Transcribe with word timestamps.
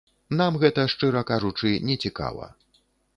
Нам 0.39 0.55
гэта, 0.63 0.85
шчыра 0.93 1.21
кажучы, 1.31 1.73
не 1.91 1.95
цікава. 2.07 2.49